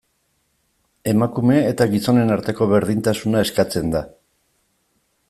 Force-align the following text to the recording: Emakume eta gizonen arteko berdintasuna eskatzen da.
Emakume 1.11 1.57
eta 1.73 1.87
gizonen 1.91 2.35
arteko 2.37 2.69
berdintasuna 2.73 3.47
eskatzen 3.49 3.95
da. 3.97 4.03